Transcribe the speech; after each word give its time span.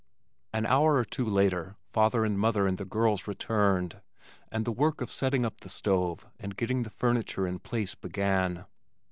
An 0.51 0.65
hour 0.65 0.95
or 0.95 1.05
two 1.05 1.25
later 1.27 1.75
father 1.93 2.25
and 2.25 2.39
mother 2.39 2.65
and 2.65 2.79
the 2.79 2.85
girls 2.85 3.27
returned 3.27 4.01
and 4.51 4.65
the 4.65 4.71
work 4.71 4.99
of 4.99 5.11
setting 5.11 5.45
up 5.45 5.59
the 5.61 5.69
stove 5.69 6.25
and 6.39 6.57
getting 6.57 6.81
the 6.81 6.89
furniture 6.89 7.45
in 7.45 7.59
place 7.59 7.93
began. 7.93 8.65